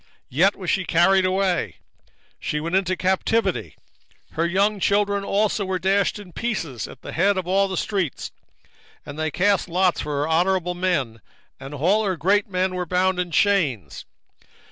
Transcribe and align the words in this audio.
3:10 0.01 0.07
Yet 0.31 0.55
was 0.55 0.69
she 0.71 0.83
carried 0.83 1.25
away, 1.27 1.75
she 2.39 2.59
went 2.59 2.75
into 2.75 2.97
captivity: 2.97 3.75
her 4.31 4.47
young 4.47 4.79
children 4.79 5.23
also 5.23 5.63
were 5.63 5.77
dashed 5.77 6.17
in 6.17 6.33
pieces 6.33 6.87
at 6.87 7.03
the 7.03 7.11
top 7.11 7.37
of 7.37 7.47
all 7.47 7.67
the 7.67 7.77
streets: 7.77 8.31
and 9.05 9.19
they 9.19 9.29
cast 9.29 9.69
lots 9.69 10.01
for 10.01 10.21
her 10.21 10.27
honourable 10.27 10.73
men, 10.73 11.21
and 11.59 11.75
all 11.75 12.03
her 12.03 12.17
great 12.17 12.49
men 12.49 12.73
were 12.73 12.87
bound 12.87 13.19
in 13.19 13.29
chains. 13.29 14.05